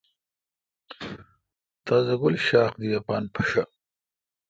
[1.85, 3.63] تازہ گل شاخ دی اپان پھشہ۔